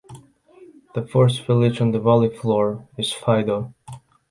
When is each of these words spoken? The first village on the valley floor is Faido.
The 0.95 1.05
first 1.05 1.45
village 1.45 1.79
on 1.79 1.91
the 1.91 1.99
valley 1.99 2.35
floor 2.35 2.87
is 2.97 3.13
Faido. 3.13 3.75